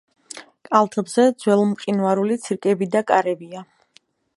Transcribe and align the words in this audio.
კალთებზე 0.69 1.27
ძველმყინვარული 1.43 2.41
ცირკები 2.47 2.93
და 2.97 3.09
კარებია. 3.13 3.67